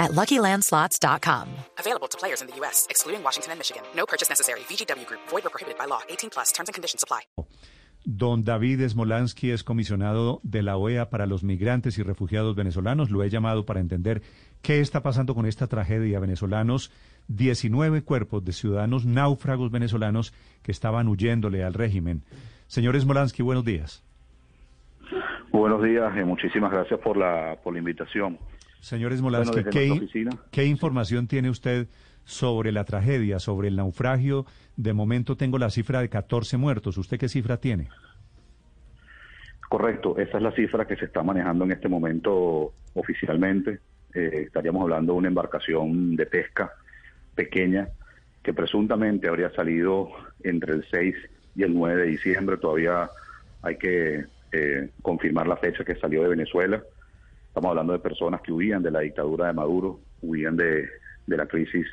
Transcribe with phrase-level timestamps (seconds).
[0.00, 1.46] at LuckyLandSlots.com.
[1.78, 3.82] Available to players in the U.S., excluding Washington and Michigan.
[3.94, 4.60] No purchase necessary.
[4.60, 5.20] VGW Group.
[5.28, 6.00] Void or prohibited by law.
[6.08, 6.50] 18 plus.
[6.50, 7.20] Terms and conditions apply.
[8.04, 13.10] Don David Smolansky es comisionado de la OEA para los migrantes y refugiados venezolanos.
[13.10, 14.22] Lo he llamado para entender
[14.62, 16.90] qué está pasando con esta tragedia venezolanos.
[17.28, 22.22] 19 cuerpos de ciudadanos náufragos venezolanos que estaban huyéndole al régimen.
[22.66, 24.02] Señor Smolansky, buenos días.
[25.52, 28.38] Buenos días, eh, muchísimas gracias por la, por la invitación.
[28.80, 30.30] Señor Smolansky, Bueno, desde ¿qué, nuestra oficina.
[30.50, 31.86] qué información tiene usted
[32.24, 34.46] sobre la tragedia, sobre el naufragio?
[34.76, 36.96] De momento tengo la cifra de 14 muertos.
[36.96, 37.88] ¿Usted qué cifra tiene?
[39.68, 43.78] Correcto, esa es la cifra que se está manejando en este momento oficialmente.
[44.14, 46.72] Eh, estaríamos hablando de una embarcación de pesca
[47.36, 47.88] pequeña
[48.42, 50.08] que presuntamente habría salido
[50.42, 51.14] entre el 6
[51.54, 52.56] y el 9 de diciembre.
[52.56, 53.10] Todavía
[53.62, 56.82] hay que eh, confirmar la fecha que salió de Venezuela.
[57.50, 60.88] Estamos hablando de personas que huían de la dictadura de Maduro, huían de,
[61.26, 61.84] de la crisis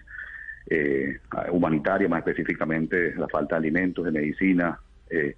[0.69, 1.17] eh,
[1.51, 5.35] humanitaria, más específicamente la falta de alimentos, de medicina, eh,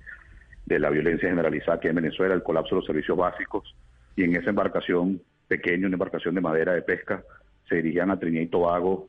[0.66, 3.74] de la violencia generalizada aquí en Venezuela, el colapso de los servicios básicos.
[4.18, 7.24] Y en esa embarcación pequeña, una embarcación de madera de pesca,
[7.70, 9.08] se dirigían a Trinidad y Tobago.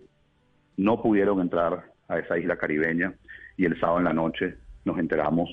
[0.76, 3.14] No pudieron entrar a esa isla caribeña
[3.56, 5.50] y el sábado en la noche nos enteramos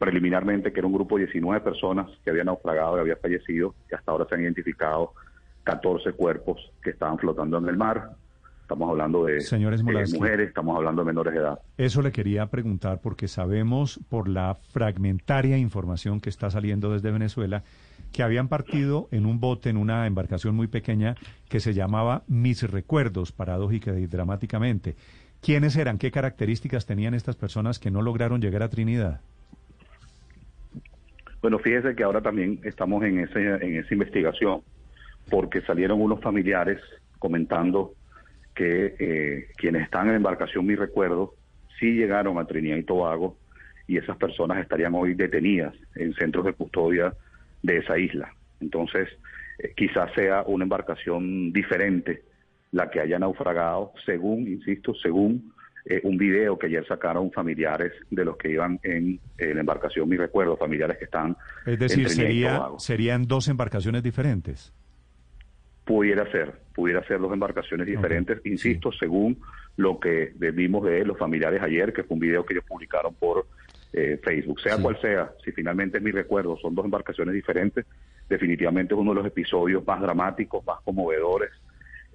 [0.00, 3.94] preliminarmente que era un grupo de 19 personas que habían naufragado y habían fallecido y
[3.94, 5.12] hasta ahora se han identificado
[5.64, 8.12] 14 cuerpos que estaban flotando en el mar.
[8.62, 11.58] Estamos hablando de Señor eh, mujeres, estamos hablando de menores de edad.
[11.76, 17.62] Eso le quería preguntar porque sabemos por la fragmentaria información que está saliendo desde Venezuela
[18.10, 21.14] que habían partido en un bote, en una embarcación muy pequeña
[21.50, 24.96] que se llamaba Mis Recuerdos, paradójica y dramáticamente.
[25.42, 25.98] ¿Quiénes eran?
[25.98, 29.20] ¿Qué características tenían estas personas que no lograron llegar a Trinidad?
[31.42, 34.62] Bueno, fíjese que ahora también estamos en, ese, en esa investigación
[35.30, 36.80] porque salieron unos familiares
[37.18, 37.94] comentando
[38.54, 41.34] que eh, quienes están en embarcación, mi recuerdo,
[41.78, 43.38] sí llegaron a Trinidad y Tobago
[43.86, 47.14] y esas personas estarían hoy detenidas en centros de custodia
[47.62, 48.34] de esa isla.
[48.60, 49.08] Entonces,
[49.58, 52.22] eh, quizás sea una embarcación diferente
[52.72, 55.52] la que haya naufragado, según, insisto, según
[55.86, 60.08] eh, un video que ayer sacaron familiares de los que iban en, eh, la embarcación,
[60.08, 64.72] mi recuerdo, familiares que están Es decir, sería, serían dos embarcaciones diferentes.
[65.84, 69.38] Pudiera ser, pudiera ser dos embarcaciones diferentes, insisto, según
[69.76, 73.46] lo que vimos de los familiares ayer, que fue un video que ellos publicaron por
[73.92, 74.60] eh, Facebook.
[74.60, 74.82] Sea Sí.
[74.82, 77.86] cual sea, si finalmente es mi recuerdo, son dos embarcaciones diferentes,
[78.28, 81.50] definitivamente es uno de los episodios más dramáticos, más conmovedores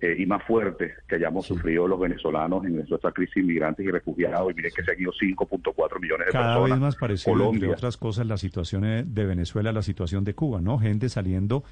[0.01, 4.51] eh, y más fuertes que hayamos sufrido los venezolanos en nuestra crisis inmigrantes y refugiados.
[4.51, 6.69] Y miren que se han ido 5.4 millones de Cada personas.
[6.72, 7.72] vez más parecido, entre Colombia.
[7.72, 10.78] otras cosas, la situación de Venezuela, la situación de Cuba, ¿no?
[10.79, 11.63] Gente saliendo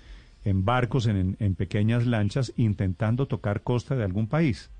[0.45, 4.72] en barcos, en, en pequeñas lanchas, intentando tocar costa de algún país.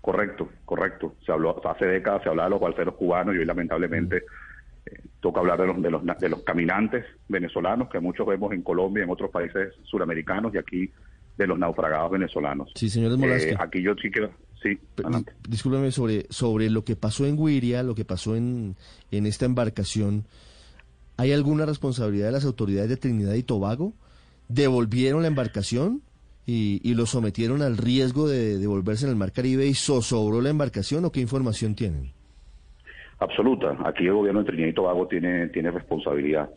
[0.00, 1.14] Correcto, correcto.
[1.24, 4.24] Se habló hace décadas se hablaba de los balseros cubanos y hoy lamentablemente
[4.84, 8.62] eh, toca hablar de los, de los de los caminantes venezolanos que muchos vemos en
[8.62, 10.90] Colombia, en otros países suramericanos y aquí
[11.36, 12.72] de los naufragados venezolanos.
[12.74, 13.52] Sí, señor Smolansky.
[13.52, 14.30] Eh, aquí yo sí quiero,
[14.62, 15.32] sí, adelante.
[15.48, 18.76] Discúlpeme sobre, sobre lo que pasó en Guiria, lo que pasó en,
[19.10, 20.24] en esta embarcación.
[21.16, 23.92] ¿Hay alguna responsabilidad de las autoridades de Trinidad y Tobago?
[24.48, 26.02] ¿Devolvieron la embarcación
[26.46, 30.50] y, y lo sometieron al riesgo de devolverse en el Mar Caribe y zozobró la
[30.50, 32.12] embarcación o qué información tienen?
[33.18, 33.78] Absoluta.
[33.84, 36.50] Aquí el gobierno de Trinidad y Tobago tiene, tiene responsabilidad,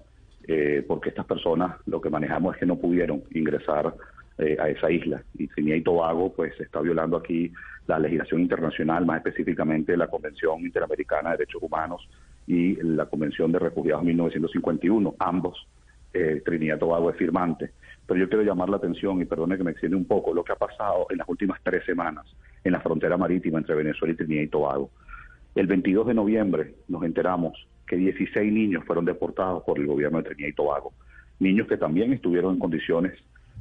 [0.47, 3.93] eh, porque estas personas lo que manejamos es que no pudieron ingresar
[4.37, 5.23] eh, a esa isla.
[5.35, 7.51] Y Trinidad y Tobago pues está violando aquí
[7.87, 12.07] la legislación internacional, más específicamente la Convención Interamericana de Derechos Humanos
[12.47, 15.15] y la Convención de Refugiados 1951.
[15.19, 15.67] Ambos,
[16.13, 17.71] eh, Trinidad y Tobago es firmante.
[18.07, 20.51] Pero yo quiero llamar la atención, y perdone que me extiende un poco, lo que
[20.51, 22.25] ha pasado en las últimas tres semanas
[22.63, 24.89] en la frontera marítima entre Venezuela y Trinidad y Tobago.
[25.55, 30.25] El 22 de noviembre nos enteramos que 16 niños fueron deportados por el gobierno de
[30.25, 30.93] Trinidad y Tobago.
[31.39, 33.13] Niños que también estuvieron en condiciones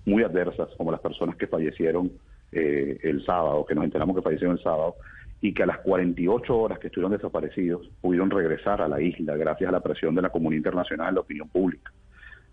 [0.04, 2.12] muy adversas, como las personas que fallecieron
[2.52, 4.96] eh, el sábado, que nos enteramos que fallecieron el sábado,
[5.40, 9.68] y que a las 48 horas que estuvieron desaparecidos pudieron regresar a la isla gracias
[9.68, 11.92] a la presión de la comunidad internacional y la opinión pública.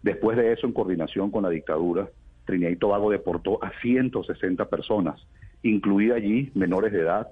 [0.02, 2.10] Después de eso, en coordinación con la dictadura,
[2.46, 5.26] Trinidad y Tobago deportó a 160 personas,
[5.64, 7.28] incluida allí menores de edad,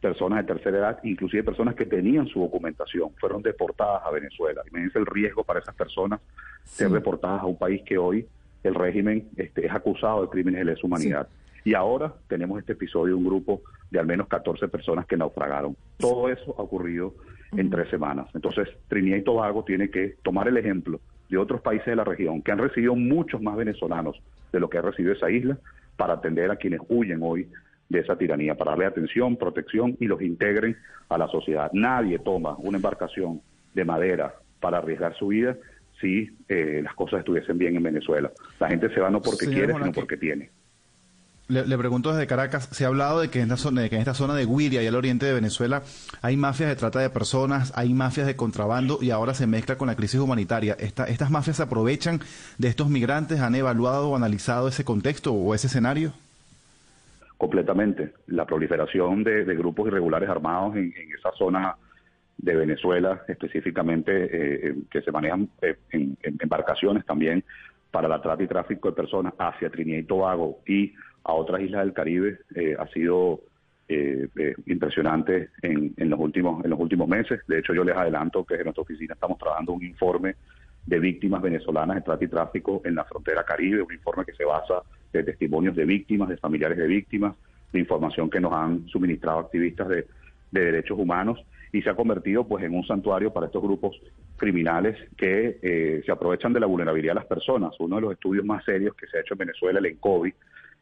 [0.00, 4.62] personas de tercera edad, inclusive personas que tenían su documentación, fueron deportadas a Venezuela.
[4.68, 6.20] Imagínense el riesgo para esas personas
[6.64, 8.26] ser deportadas a un país que hoy
[8.62, 11.28] el régimen este, es acusado de crímenes de lesa humanidad.
[11.64, 15.76] Y ahora tenemos este episodio de un grupo de al menos 14 personas que naufragaron.
[15.98, 17.14] Todo eso ha ocurrido
[17.52, 18.28] en tres semanas.
[18.34, 22.42] Entonces, Trinidad y Tobago tiene que tomar el ejemplo de otros países de la región
[22.42, 24.20] que han recibido muchos más venezolanos
[24.52, 25.58] de lo que ha recibido esa isla
[25.96, 27.48] para atender a quienes huyen hoy
[27.88, 30.76] de esa tiranía, para darle atención, protección y los integren
[31.08, 31.70] a la sociedad.
[31.72, 33.42] Nadie toma una embarcación
[33.74, 35.56] de madera para arriesgar su vida
[36.00, 38.30] si eh, las cosas estuviesen bien en Venezuela.
[38.58, 40.50] La gente se va no porque quiere, sino porque tiene.
[41.48, 44.02] Le, pregunto desde Caracas, se ha hablado de que, en esta zona, de que en
[44.02, 45.82] esta zona de Guiria y al oriente de Venezuela
[46.22, 49.88] hay mafias de trata de personas, hay mafias de contrabando y ahora se mezcla con
[49.88, 50.76] la crisis humanitaria.
[50.78, 52.20] ¿Estas mafias se aprovechan
[52.58, 53.40] de estos migrantes?
[53.40, 56.12] ¿Han evaluado o analizado ese contexto o ese escenario?
[57.40, 58.12] completamente.
[58.26, 61.74] La proliferación de, grupos irregulares armados en, esa zona
[62.42, 67.44] de Venezuela, específicamente eh, eh, que se manejan eh, en, embarcaciones también
[67.90, 70.94] para la trata y tráfico de personas hacia Trinidad y Tobago y
[71.24, 72.38] a otras islas del Caribe,
[72.78, 73.40] ha sido
[74.66, 77.40] impresionante en, en, los últimos en los últimos meses.
[77.46, 80.36] De hecho, yo les adelanto que en nuestra oficina estamos trabajando un informe
[80.86, 84.44] de víctimas venezolanas de trata y tráfico en la frontera Caribe, un informe que se
[84.44, 84.82] basa
[85.12, 87.34] de testimonios de víctimas, de familiares de víctimas,
[87.72, 90.06] de información que nos han suministrado activistas de,
[90.50, 94.00] derechos humanos y se ha convertido pues en un santuario para estos grupos
[94.36, 97.74] criminales que eh, se aprovechan de la vulnerabilidad de las personas.
[97.78, 100.34] Uno de los estudios más serios que se ha hecho en Venezuela, el ENCOVI,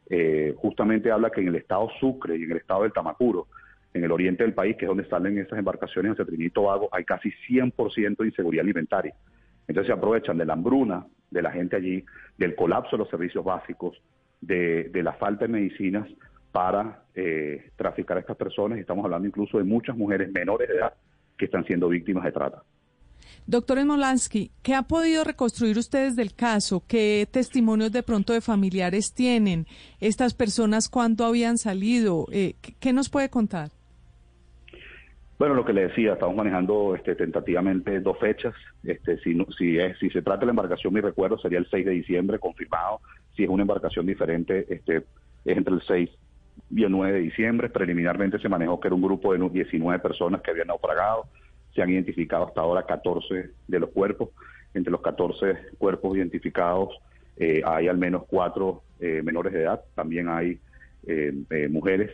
[0.09, 3.47] eh, justamente habla que en el estado Sucre y en el estado del Tamacuro,
[3.93, 7.05] en el oriente del país, que es donde salen esas embarcaciones hacia Trinidad y hay
[7.05, 9.13] casi 100% de inseguridad alimentaria.
[9.67, 12.03] Entonces se aprovechan de la hambruna de la gente allí,
[12.37, 14.01] del colapso de los servicios básicos,
[14.41, 16.07] de, la falta de medicinas
[16.51, 18.79] para eh, traficar a estas personas.
[18.79, 20.93] Estamos hablando incluso de muchas mujeres menores de edad
[21.37, 22.63] que están siendo víctimas de trata.
[23.45, 26.83] Doctor Smolansky, ¿qué ha podido reconstruir ustedes del caso?
[26.87, 29.65] ¿Qué testimonios de pronto de familiares tienen?
[29.99, 32.27] ¿Estas personas cuándo habían salido?
[32.31, 33.71] Eh, ¿Qué nos puede contar?
[35.39, 38.53] Bueno, lo que le decía, estamos manejando este, tentativamente dos fechas.
[38.83, 41.85] Este, si, si, es, si se trata de la embarcación, mi recuerdo sería el 6
[41.85, 42.99] de diciembre, confirmado.
[43.35, 44.97] Si es una embarcación diferente, este,
[45.45, 46.09] es entre el 6
[46.71, 47.69] y el 9 de diciembre.
[47.69, 51.27] Preliminarmente se manejó que era un grupo de 19 personas que habían naufragado.
[51.73, 54.29] Se han identificado hasta ahora 14 de los cuerpos.
[54.73, 56.99] Entre los 14 cuerpos identificados
[57.37, 59.81] eh, hay al menos cuatro eh, menores de edad.
[59.95, 60.59] También hay
[61.07, 61.33] eh,
[61.69, 62.11] mujeres.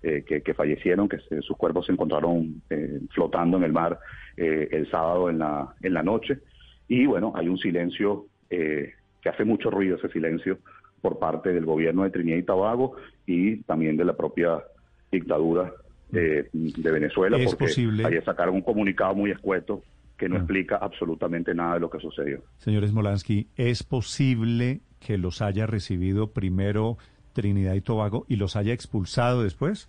[0.00, 2.62] Que, fallecieron, que sus cuerpos se encontraron
[3.10, 3.98] flotando en el mar
[4.36, 6.38] el sábado en la, en la noche.
[6.86, 10.58] Y bueno, hay un silencio que hace mucho ruido, ese silencio,
[11.00, 12.96] por parte del gobierno de Trinidad y Tobago
[13.26, 14.62] y también de la propia
[15.10, 15.72] dictadura
[16.10, 18.06] de Venezuela, ¿Es porque posible?
[18.06, 19.82] ahí sacaron un comunicado muy escueto
[20.18, 20.38] que no ah.
[20.38, 22.42] explica absolutamente nada de lo que sucedió.
[22.58, 26.98] Señor Smolansky, ¿es posible que los haya recibido primero
[27.32, 29.88] Trinidad y Tobago y los haya expulsado después?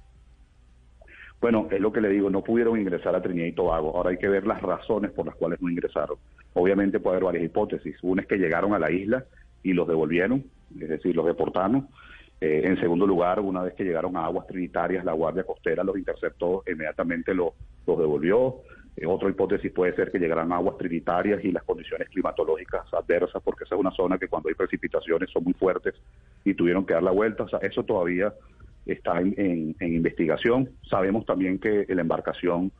[1.41, 3.95] Bueno, es lo que le digo, no pudieron ingresar a Trinidad y Tobago.
[3.95, 6.17] Ahora hay que ver las razones por las cuales no ingresaron.
[6.53, 7.95] Obviamente puede haber varias hipótesis.
[8.01, 9.25] Una es que llegaron a la isla
[9.63, 10.43] y los devolvieron,
[10.79, 11.87] es decir, los deportaron.
[12.41, 15.97] Eh, en segundo lugar, una vez que llegaron a aguas trinitarias, la Guardia Costera los
[15.97, 17.53] interceptó, inmediatamente los
[17.85, 18.61] devolvió.
[18.95, 23.63] Eh, otra hipótesis puede ser que llegaran aguas trinitarias y las condiciones climatológicas adversas, porque
[23.63, 25.95] esa es una zona que cuando hay precipitaciones son muy fuertes
[26.43, 27.45] y tuvieron que dar la vuelta.
[27.61, 28.33] Eso todavía
[28.85, 30.69] está en, investigación.
[30.89, 32.71] Sabemos también que la embarcación,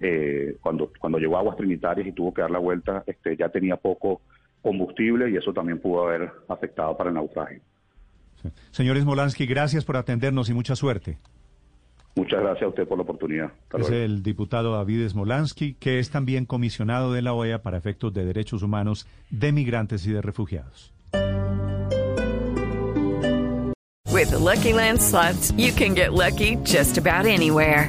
[0.00, 3.48] eh, cuando, cuando llegó a aguas trinitarias y tuvo que dar la vuelta, este, ya
[3.48, 4.22] tenía poco
[4.68, 7.62] combustible y eso también pudo haber afectado para el naufragio.
[8.70, 11.16] Señor Smolansky, gracias por atendernos y mucha suerte.
[12.14, 13.50] Muchas gracias a usted por la oportunidad.
[13.78, 18.26] es el diputado David Smolansky, que es también comisionado de la OEA para efectos de
[18.26, 20.92] derechos humanos de migrantes y de refugiados.
[24.12, 27.88] With the Lucky Land slots, you can get lucky just about anywhere.